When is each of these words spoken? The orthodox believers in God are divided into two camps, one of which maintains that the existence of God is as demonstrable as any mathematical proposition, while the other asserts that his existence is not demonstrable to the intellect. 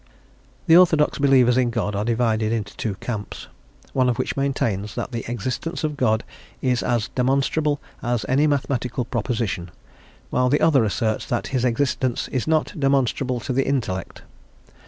The 0.65 0.75
orthodox 0.75 1.19
believers 1.19 1.59
in 1.59 1.69
God 1.69 1.95
are 1.95 2.03
divided 2.03 2.51
into 2.51 2.75
two 2.75 2.95
camps, 2.95 3.45
one 3.93 4.09
of 4.09 4.17
which 4.17 4.35
maintains 4.35 4.95
that 4.95 5.11
the 5.11 5.23
existence 5.31 5.83
of 5.83 5.95
God 5.95 6.23
is 6.59 6.81
as 6.81 7.09
demonstrable 7.09 7.79
as 8.01 8.25
any 8.27 8.47
mathematical 8.47 9.05
proposition, 9.05 9.69
while 10.31 10.49
the 10.49 10.59
other 10.59 10.83
asserts 10.83 11.27
that 11.27 11.45
his 11.53 11.63
existence 11.63 12.27
is 12.29 12.47
not 12.47 12.73
demonstrable 12.79 13.39
to 13.41 13.53
the 13.53 13.67
intellect. 13.67 14.23